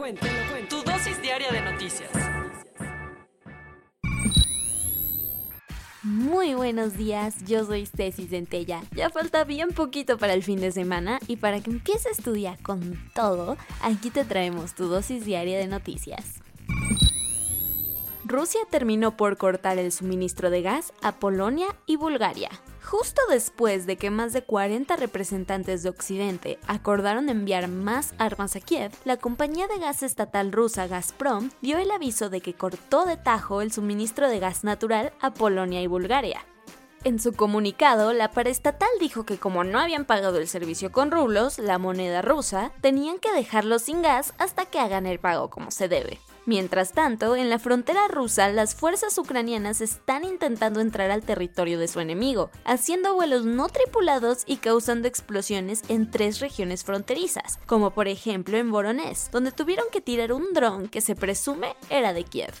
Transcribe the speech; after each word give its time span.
Cuento. 0.00 0.26
Tu 0.70 0.82
dosis 0.82 1.20
diaria 1.20 1.52
de 1.52 1.60
noticias. 1.60 2.10
Muy 6.02 6.54
buenos 6.54 6.96
días, 6.96 7.44
yo 7.44 7.66
soy 7.66 7.84
Ceci 7.84 8.26
Centella. 8.26 8.80
Ya 8.92 9.10
falta 9.10 9.44
bien 9.44 9.68
poquito 9.68 10.16
para 10.16 10.32
el 10.32 10.42
fin 10.42 10.58
de 10.58 10.72
semana 10.72 11.20
y 11.28 11.36
para 11.36 11.60
que 11.60 11.70
empieces 11.70 12.16
tu 12.16 12.32
día 12.32 12.56
con 12.62 12.98
todo, 13.14 13.58
aquí 13.82 14.08
te 14.08 14.24
traemos 14.24 14.74
tu 14.74 14.86
dosis 14.86 15.26
diaria 15.26 15.58
de 15.58 15.66
noticias. 15.66 16.40
Rusia 18.24 18.60
terminó 18.70 19.18
por 19.18 19.36
cortar 19.36 19.76
el 19.76 19.92
suministro 19.92 20.48
de 20.48 20.62
gas 20.62 20.94
a 21.02 21.16
Polonia 21.16 21.66
y 21.84 21.96
Bulgaria. 21.96 22.48
Justo 22.82 23.20
después 23.28 23.86
de 23.86 23.96
que 23.96 24.10
más 24.10 24.32
de 24.32 24.42
40 24.42 24.96
representantes 24.96 25.82
de 25.82 25.90
Occidente 25.90 26.58
acordaron 26.66 27.28
enviar 27.28 27.68
más 27.68 28.14
armas 28.18 28.56
a 28.56 28.60
Kiev, 28.60 28.92
la 29.04 29.16
compañía 29.16 29.66
de 29.68 29.78
gas 29.78 30.02
estatal 30.02 30.50
rusa 30.50 30.86
Gazprom 30.86 31.50
dio 31.60 31.78
el 31.78 31.90
aviso 31.90 32.30
de 32.30 32.40
que 32.40 32.54
cortó 32.54 33.04
de 33.04 33.16
tajo 33.16 33.60
el 33.60 33.70
suministro 33.70 34.28
de 34.28 34.38
gas 34.38 34.64
natural 34.64 35.12
a 35.20 35.32
Polonia 35.32 35.82
y 35.82 35.86
Bulgaria. 35.86 36.44
En 37.04 37.18
su 37.18 37.32
comunicado, 37.32 38.12
la 38.12 38.30
paraestatal 38.30 38.90
dijo 38.98 39.24
que 39.24 39.38
como 39.38 39.64
no 39.64 39.78
habían 39.78 40.04
pagado 40.04 40.38
el 40.38 40.48
servicio 40.48 40.92
con 40.92 41.10
rublos, 41.10 41.58
la 41.58 41.78
moneda 41.78 42.20
rusa, 42.20 42.72
tenían 42.82 43.18
que 43.18 43.32
dejarlo 43.32 43.78
sin 43.78 44.02
gas 44.02 44.34
hasta 44.36 44.66
que 44.66 44.80
hagan 44.80 45.06
el 45.06 45.18
pago 45.18 45.48
como 45.48 45.70
se 45.70 45.88
debe. 45.88 46.18
Mientras 46.50 46.90
tanto, 46.90 47.36
en 47.36 47.48
la 47.48 47.60
frontera 47.60 48.08
rusa, 48.08 48.48
las 48.48 48.74
fuerzas 48.74 49.16
ucranianas 49.18 49.80
están 49.80 50.24
intentando 50.24 50.80
entrar 50.80 51.12
al 51.12 51.22
territorio 51.22 51.78
de 51.78 51.86
su 51.86 52.00
enemigo, 52.00 52.50
haciendo 52.64 53.14
vuelos 53.14 53.44
no 53.44 53.68
tripulados 53.68 54.42
y 54.46 54.56
causando 54.56 55.06
explosiones 55.06 55.82
en 55.86 56.10
tres 56.10 56.40
regiones 56.40 56.82
fronterizas, 56.82 57.60
como 57.66 57.92
por 57.92 58.08
ejemplo 58.08 58.56
en 58.56 58.72
Voronezh, 58.72 59.30
donde 59.30 59.52
tuvieron 59.52 59.84
que 59.92 60.00
tirar 60.00 60.32
un 60.32 60.52
dron 60.52 60.88
que 60.88 61.00
se 61.00 61.14
presume 61.14 61.76
era 61.88 62.12
de 62.12 62.24
Kiev. 62.24 62.54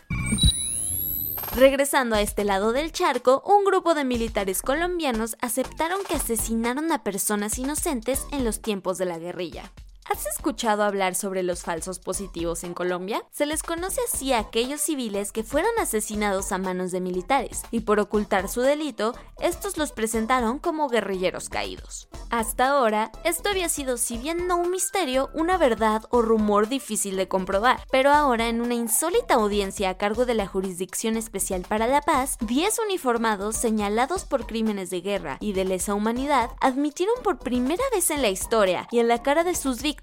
Regresando 1.56 2.14
a 2.14 2.20
este 2.20 2.44
lado 2.44 2.70
del 2.70 2.92
charco, 2.92 3.42
un 3.44 3.64
grupo 3.64 3.94
de 3.94 4.04
militares 4.04 4.62
colombianos 4.62 5.36
aceptaron 5.40 5.98
que 6.08 6.14
asesinaron 6.14 6.92
a 6.92 7.02
personas 7.02 7.58
inocentes 7.58 8.24
en 8.30 8.44
los 8.44 8.62
tiempos 8.62 8.98
de 8.98 9.06
la 9.06 9.18
guerrilla. 9.18 9.72
¿Has 10.10 10.26
escuchado 10.26 10.82
hablar 10.82 11.14
sobre 11.14 11.44
los 11.44 11.62
falsos 11.62 12.00
positivos 12.00 12.64
en 12.64 12.74
Colombia? 12.74 13.22
Se 13.30 13.46
les 13.46 13.62
conoce 13.62 14.00
así 14.12 14.32
a 14.32 14.40
aquellos 14.40 14.80
civiles 14.80 15.30
que 15.30 15.44
fueron 15.44 15.70
asesinados 15.78 16.50
a 16.50 16.58
manos 16.58 16.90
de 16.90 17.00
militares, 17.00 17.62
y 17.70 17.80
por 17.80 18.00
ocultar 18.00 18.48
su 18.48 18.60
delito, 18.60 19.14
estos 19.38 19.76
los 19.76 19.92
presentaron 19.92 20.58
como 20.58 20.88
guerrilleros 20.88 21.48
caídos. 21.48 22.08
Hasta 22.28 22.70
ahora, 22.70 23.12
esto 23.22 23.50
había 23.50 23.68
sido, 23.68 23.98
si 23.98 24.18
bien 24.18 24.48
no 24.48 24.56
un 24.56 24.72
misterio, 24.72 25.30
una 25.32 25.56
verdad 25.58 26.02
o 26.10 26.22
rumor 26.22 26.68
difícil 26.68 27.16
de 27.16 27.28
comprobar, 27.28 27.80
pero 27.92 28.10
ahora 28.10 28.48
en 28.48 28.60
una 28.60 28.74
insólita 28.74 29.34
audiencia 29.34 29.90
a 29.90 29.96
cargo 29.96 30.26
de 30.26 30.34
la 30.34 30.48
Jurisdicción 30.48 31.16
Especial 31.16 31.62
para 31.68 31.86
la 31.86 32.00
Paz, 32.00 32.36
10 32.40 32.80
uniformados 32.80 33.56
señalados 33.56 34.24
por 34.24 34.46
crímenes 34.46 34.90
de 34.90 35.02
guerra 35.02 35.36
y 35.38 35.52
de 35.52 35.64
lesa 35.64 35.94
humanidad 35.94 36.50
admitieron 36.60 37.14
por 37.22 37.38
primera 37.38 37.84
vez 37.92 38.10
en 38.10 38.22
la 38.22 38.28
historia 38.28 38.88
y 38.90 38.98
en 38.98 39.06
la 39.06 39.22
cara 39.22 39.44
de 39.44 39.54
sus 39.54 39.82
víctimas 39.82 39.99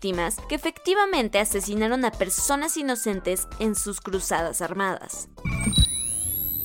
que 0.47 0.55
efectivamente 0.55 1.39
asesinaron 1.39 2.05
a 2.05 2.11
personas 2.11 2.77
inocentes 2.77 3.47
en 3.59 3.75
sus 3.75 4.01
cruzadas 4.01 4.61
armadas. 4.61 5.29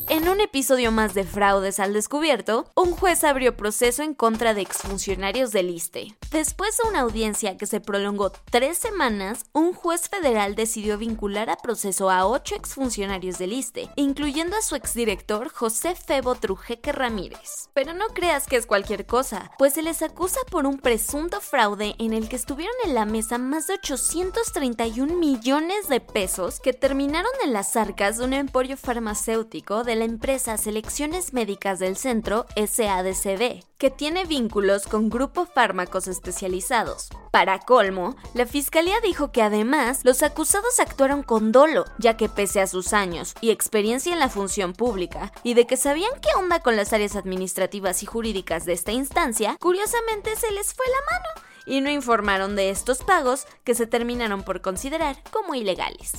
En 0.08 0.28
un 0.28 0.40
episodio 0.40 0.92
más 0.92 1.14
de 1.14 1.24
Fraudes 1.24 1.80
al 1.80 1.94
Descubierto, 1.94 2.70
un 2.74 2.92
juez 2.92 3.24
abrió 3.24 3.56
proceso 3.56 4.02
en 4.02 4.14
contra 4.14 4.52
de 4.52 4.60
exfuncionarios 4.60 5.52
del 5.52 5.70
ISTE. 5.70 6.14
Después 6.32 6.78
de 6.78 6.88
una 6.88 7.00
audiencia 7.00 7.58
que 7.58 7.66
se 7.66 7.82
prolongó 7.82 8.32
tres 8.50 8.78
semanas, 8.78 9.44
un 9.52 9.74
juez 9.74 10.08
federal 10.08 10.54
decidió 10.54 10.96
vincular 10.96 11.50
a 11.50 11.56
proceso 11.56 12.08
a 12.08 12.26
ocho 12.26 12.54
exfuncionarios 12.54 13.36
del 13.36 13.52
ISTE, 13.52 13.90
incluyendo 13.96 14.56
a 14.56 14.62
su 14.62 14.74
exdirector 14.74 15.50
José 15.50 15.94
Febo 15.94 16.34
Trujeque 16.34 16.90
Ramírez. 16.90 17.68
Pero 17.74 17.92
no 17.92 18.06
creas 18.14 18.46
que 18.46 18.56
es 18.56 18.64
cualquier 18.64 19.04
cosa, 19.04 19.50
pues 19.58 19.74
se 19.74 19.82
les 19.82 20.00
acusa 20.00 20.40
por 20.50 20.64
un 20.64 20.78
presunto 20.78 21.42
fraude 21.42 21.96
en 21.98 22.14
el 22.14 22.30
que 22.30 22.36
estuvieron 22.36 22.74
en 22.86 22.94
la 22.94 23.04
mesa 23.04 23.36
más 23.36 23.66
de 23.66 23.74
831 23.74 25.14
millones 25.14 25.90
de 25.90 26.00
pesos 26.00 26.60
que 26.60 26.72
terminaron 26.72 27.32
en 27.44 27.52
las 27.52 27.76
arcas 27.76 28.16
de 28.16 28.24
un 28.24 28.32
emporio 28.32 28.78
farmacéutico 28.78 29.84
de 29.84 29.96
la 29.96 30.06
empresa 30.06 30.56
Selecciones 30.56 31.34
Médicas 31.34 31.78
del 31.78 31.98
Centro 31.98 32.46
SADCB, 32.56 33.62
que 33.82 33.90
tiene 33.90 34.26
vínculos 34.26 34.84
con 34.84 35.10
grupos 35.10 35.48
fármacos 35.52 36.06
especializados. 36.06 37.08
Para 37.32 37.58
colmo, 37.58 38.14
la 38.32 38.46
fiscalía 38.46 39.00
dijo 39.00 39.32
que 39.32 39.42
además 39.42 40.02
los 40.04 40.22
acusados 40.22 40.78
actuaron 40.78 41.24
con 41.24 41.50
dolo, 41.50 41.86
ya 41.98 42.16
que 42.16 42.28
pese 42.28 42.60
a 42.60 42.68
sus 42.68 42.92
años 42.92 43.34
y 43.40 43.50
experiencia 43.50 44.12
en 44.12 44.20
la 44.20 44.28
función 44.28 44.72
pública, 44.72 45.32
y 45.42 45.54
de 45.54 45.66
que 45.66 45.76
sabían 45.76 46.12
qué 46.20 46.28
onda 46.38 46.60
con 46.60 46.76
las 46.76 46.92
áreas 46.92 47.16
administrativas 47.16 48.04
y 48.04 48.06
jurídicas 48.06 48.66
de 48.66 48.74
esta 48.74 48.92
instancia, 48.92 49.56
curiosamente 49.58 50.36
se 50.36 50.52
les 50.52 50.72
fue 50.74 50.86
la 50.86 51.16
mano 51.16 51.48
y 51.66 51.80
no 51.80 51.90
informaron 51.90 52.54
de 52.54 52.70
estos 52.70 52.98
pagos 52.98 53.48
que 53.64 53.74
se 53.74 53.88
terminaron 53.88 54.44
por 54.44 54.60
considerar 54.60 55.16
como 55.32 55.56
ilegales. 55.56 56.12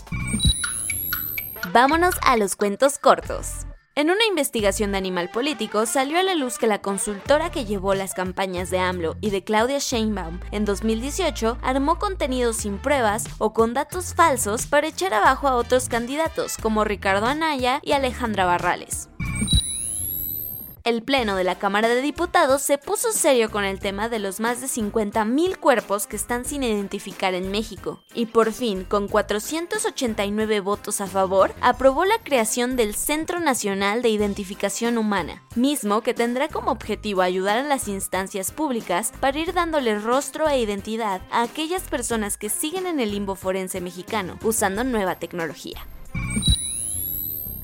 Vámonos 1.72 2.16
a 2.24 2.36
los 2.36 2.58
cuentos 2.58 2.98
cortos. 2.98 3.66
En 3.96 4.10
una 4.10 4.26
investigación 4.28 4.92
de 4.92 4.98
Animal 4.98 5.30
Político 5.30 5.86
salió 5.86 6.18
a 6.18 6.24
la 6.24 6.34
luz 6.34 6.58
que 6.58 6.66
la 6.66 6.82
consultora 6.82 7.52
que 7.52 7.66
llevó 7.66 7.94
las 7.94 8.16
campañas 8.16 8.72
de 8.72 8.80
AMLO 8.80 9.18
y 9.22 9.30
de 9.30 9.44
Claudia 9.44 9.78
Sheinbaum 9.78 10.40
en 10.50 10.66
2018 10.66 11.60
armó 11.62 12.00
contenidos 12.00 12.58
sin 12.58 12.80
pruebas 12.80 13.26
o 13.38 13.54
con 13.54 13.76
datos 13.76 14.16
falsos 14.16 14.66
para 14.66 14.88
echar 14.88 15.14
abajo 15.14 15.48
a 15.48 15.54
otros 15.56 15.90
candidatos 15.90 16.58
como 16.58 16.84
Ricardo 16.84 17.28
Anaya 17.28 17.82
y 17.84 17.92
Alejandra 17.92 18.46
Barrales 18.46 19.10
el 20.84 21.02
Pleno 21.02 21.38
de 21.38 21.46
la 21.46 21.58
Cámara 21.58 21.88
de 21.88 22.02
Diputados 22.02 22.62
se 22.62 22.78
puso 22.78 23.14
serio 23.14 23.50
con 23.50 23.64
el 23.64 23.80
tema 23.80 24.10
de 24.10 24.20
los 24.20 24.42
más 24.42 24.60
de 24.60 24.68
50.000 24.68 25.58
cuerpos 25.58 26.08
que 26.08 26.18
están 26.18 26.44
sin 26.44 26.64
identificar 26.64 27.34
en 27.34 27.52
México. 27.52 28.04
Y 28.14 28.26
por 28.26 28.52
fin, 28.52 28.84
con 28.84 29.08
489 29.08 30.60
votos 30.60 31.00
a 31.00 31.08
favor, 31.08 31.54
aprobó 31.62 32.04
la 32.04 32.18
creación 32.20 32.76
del 32.76 32.96
Centro 32.96 33.40
Nacional 33.40 34.02
de 34.02 34.10
Identificación 34.10 34.98
Humana, 34.98 35.44
mismo 35.56 36.02
que 36.02 36.14
tendrá 36.14 36.50
como 36.50 36.72
objetivo 36.72 37.22
ayudar 37.22 37.58
a 37.58 37.64
las 37.64 37.88
instancias 37.88 38.52
públicas 38.52 39.14
para 39.22 39.40
ir 39.40 39.54
dándole 39.54 39.98
rostro 40.00 40.50
e 40.50 40.60
identidad 40.60 41.22
a 41.32 41.44
aquellas 41.44 41.84
personas 41.84 42.38
que 42.38 42.50
siguen 42.50 42.88
en 42.88 43.00
el 43.00 43.12
limbo 43.12 43.36
forense 43.36 43.80
mexicano 43.80 44.38
usando 44.44 44.84
nueva 44.84 45.16
tecnología. 45.16 45.88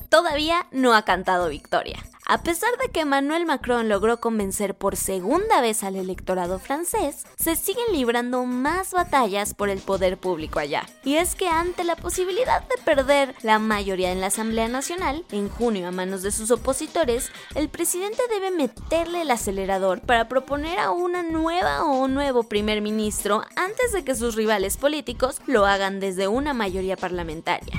Todavía 0.09 0.67
no 0.71 0.93
ha 0.93 1.03
cantado 1.03 1.49
victoria. 1.49 1.99
A 2.29 2.43
pesar 2.43 2.69
de 2.77 2.89
que 2.89 2.99
Emmanuel 2.99 3.47
Macron 3.47 3.89
logró 3.89 4.19
convencer 4.19 4.75
por 4.75 4.95
segunda 4.95 5.61
vez 5.61 5.83
al 5.83 5.95
electorado 5.95 6.59
francés, 6.59 7.25
se 7.39 7.55
siguen 7.55 7.91
librando 7.91 8.45
más 8.45 8.91
batallas 8.91 9.55
por 9.55 9.69
el 9.69 9.79
poder 9.79 10.19
público 10.19 10.59
allá. 10.59 10.85
Y 11.03 11.15
es 11.15 11.33
que 11.33 11.47
ante 11.47 11.83
la 11.83 11.95
posibilidad 11.95 12.61
de 12.61 12.77
perder 12.85 13.33
la 13.41 13.57
mayoría 13.57 14.11
en 14.11 14.21
la 14.21 14.27
Asamblea 14.27 14.67
Nacional, 14.67 15.25
en 15.31 15.49
junio 15.49 15.87
a 15.87 15.91
manos 15.91 16.21
de 16.21 16.31
sus 16.31 16.51
opositores, 16.51 17.31
el 17.55 17.67
presidente 17.67 18.21
debe 18.29 18.51
meterle 18.51 19.23
el 19.23 19.31
acelerador 19.31 20.01
para 20.01 20.29
proponer 20.29 20.77
a 20.77 20.91
una 20.91 21.23
nueva 21.23 21.83
o 21.83 21.97
un 21.97 22.13
nuevo 22.13 22.43
primer 22.43 22.83
ministro 22.83 23.41
antes 23.55 23.91
de 23.91 24.03
que 24.03 24.13
sus 24.13 24.35
rivales 24.35 24.77
políticos 24.77 25.41
lo 25.47 25.65
hagan 25.65 25.99
desde 25.99 26.27
una 26.27 26.53
mayoría 26.53 26.95
parlamentaria. 26.95 27.73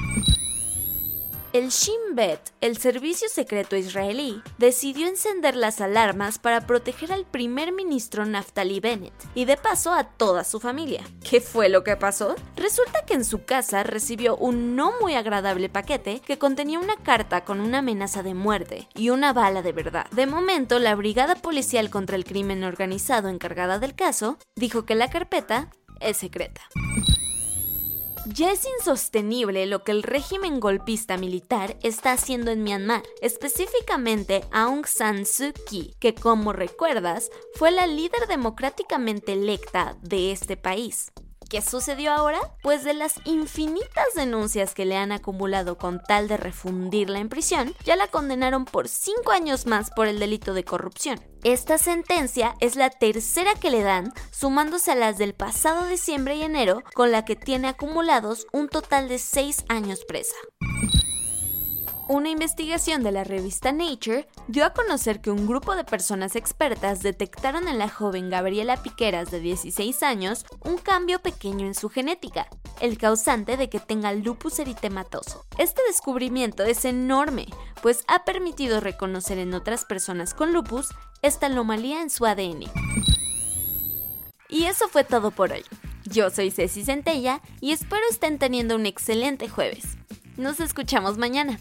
El 1.52 1.70
Shin 1.70 2.14
Bet, 2.14 2.52
el 2.60 2.76
servicio 2.76 3.28
secreto 3.28 3.74
israelí, 3.74 4.40
decidió 4.58 5.08
encender 5.08 5.56
las 5.56 5.80
alarmas 5.80 6.38
para 6.38 6.64
proteger 6.64 7.10
al 7.10 7.24
primer 7.24 7.72
ministro 7.72 8.24
Naftali 8.24 8.78
Bennett 8.78 9.12
y 9.34 9.46
de 9.46 9.56
paso 9.56 9.92
a 9.92 10.04
toda 10.04 10.44
su 10.44 10.60
familia. 10.60 11.02
¿Qué 11.28 11.40
fue 11.40 11.68
lo 11.68 11.82
que 11.82 11.96
pasó? 11.96 12.36
Resulta 12.54 13.04
que 13.04 13.14
en 13.14 13.24
su 13.24 13.44
casa 13.46 13.82
recibió 13.82 14.36
un 14.36 14.76
no 14.76 14.92
muy 15.00 15.14
agradable 15.14 15.68
paquete 15.68 16.20
que 16.20 16.38
contenía 16.38 16.78
una 16.78 16.96
carta 16.98 17.44
con 17.44 17.60
una 17.60 17.78
amenaza 17.78 18.22
de 18.22 18.34
muerte 18.34 18.88
y 18.94 19.10
una 19.10 19.32
bala 19.32 19.60
de 19.62 19.72
verdad. 19.72 20.06
De 20.12 20.28
momento, 20.28 20.78
la 20.78 20.94
Brigada 20.94 21.34
Policial 21.34 21.90
contra 21.90 22.14
el 22.14 22.24
Crimen 22.24 22.62
Organizado 22.62 23.28
encargada 23.28 23.80
del 23.80 23.96
caso 23.96 24.38
dijo 24.54 24.86
que 24.86 24.94
la 24.94 25.10
carpeta 25.10 25.68
es 25.98 26.18
secreta. 26.18 26.60
Ya 28.26 28.52
es 28.52 28.66
insostenible 28.78 29.64
lo 29.64 29.82
que 29.82 29.92
el 29.92 30.02
régimen 30.02 30.60
golpista 30.60 31.16
militar 31.16 31.78
está 31.82 32.12
haciendo 32.12 32.50
en 32.50 32.62
Myanmar, 32.62 33.02
específicamente 33.22 34.44
Aung 34.52 34.86
San 34.86 35.24
Suu 35.24 35.52
Kyi, 35.66 35.94
que 35.98 36.14
como 36.14 36.52
recuerdas 36.52 37.30
fue 37.54 37.70
la 37.70 37.86
líder 37.86 38.26
democráticamente 38.28 39.32
electa 39.32 39.96
de 40.02 40.32
este 40.32 40.58
país. 40.58 41.12
¿Qué 41.50 41.62
sucedió 41.62 42.12
ahora? 42.12 42.38
Pues 42.62 42.84
de 42.84 42.94
las 42.94 43.14
infinitas 43.24 44.14
denuncias 44.14 44.72
que 44.72 44.84
le 44.84 44.96
han 44.96 45.10
acumulado 45.10 45.78
con 45.78 46.00
tal 46.00 46.28
de 46.28 46.36
refundirla 46.36 47.18
en 47.18 47.28
prisión, 47.28 47.74
ya 47.84 47.96
la 47.96 48.06
condenaron 48.06 48.66
por 48.66 48.86
cinco 48.86 49.32
años 49.32 49.66
más 49.66 49.90
por 49.90 50.06
el 50.06 50.20
delito 50.20 50.54
de 50.54 50.62
corrupción. 50.62 51.20
Esta 51.42 51.76
sentencia 51.76 52.54
es 52.60 52.76
la 52.76 52.88
tercera 52.88 53.56
que 53.56 53.72
le 53.72 53.82
dan, 53.82 54.12
sumándose 54.30 54.92
a 54.92 54.94
las 54.94 55.18
del 55.18 55.34
pasado 55.34 55.88
diciembre 55.88 56.36
y 56.36 56.42
enero, 56.42 56.84
con 56.94 57.10
la 57.10 57.24
que 57.24 57.34
tiene 57.34 57.66
acumulados 57.66 58.46
un 58.52 58.68
total 58.68 59.08
de 59.08 59.18
seis 59.18 59.64
años 59.68 60.04
presa. 60.06 60.36
Una 62.10 62.28
investigación 62.28 63.04
de 63.04 63.12
la 63.12 63.22
revista 63.22 63.70
Nature 63.70 64.26
dio 64.48 64.64
a 64.64 64.72
conocer 64.72 65.20
que 65.20 65.30
un 65.30 65.46
grupo 65.46 65.76
de 65.76 65.84
personas 65.84 66.34
expertas 66.34 67.04
detectaron 67.04 67.68
en 67.68 67.78
la 67.78 67.88
joven 67.88 68.30
Gabriela 68.30 68.82
Piqueras 68.82 69.30
de 69.30 69.38
16 69.38 70.02
años 70.02 70.44
un 70.64 70.76
cambio 70.76 71.22
pequeño 71.22 71.68
en 71.68 71.74
su 71.76 71.88
genética, 71.88 72.48
el 72.80 72.98
causante 72.98 73.56
de 73.56 73.70
que 73.70 73.78
tenga 73.78 74.12
lupus 74.12 74.58
eritematoso. 74.58 75.46
Este 75.56 75.82
descubrimiento 75.86 76.64
es 76.64 76.84
enorme, 76.84 77.46
pues 77.80 78.02
ha 78.08 78.24
permitido 78.24 78.80
reconocer 78.80 79.38
en 79.38 79.54
otras 79.54 79.84
personas 79.84 80.34
con 80.34 80.52
lupus 80.52 80.88
esta 81.22 81.46
anomalía 81.46 82.02
en 82.02 82.10
su 82.10 82.26
ADN. 82.26 82.64
Y 84.48 84.64
eso 84.64 84.88
fue 84.88 85.04
todo 85.04 85.30
por 85.30 85.52
hoy. 85.52 85.62
Yo 86.06 86.30
soy 86.30 86.50
Ceci 86.50 86.84
Centella 86.84 87.40
y 87.60 87.70
espero 87.70 88.02
estén 88.10 88.40
teniendo 88.40 88.74
un 88.74 88.86
excelente 88.86 89.48
jueves. 89.48 89.96
Nos 90.36 90.58
escuchamos 90.58 91.16
mañana. 91.16 91.60